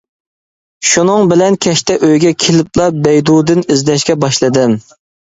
[0.91, 4.79] شۇنىڭ بىلەن كەچتە ئۆيگە كېلىپلا بەيدۇدىن ئىزدەشكە باشلىدىم.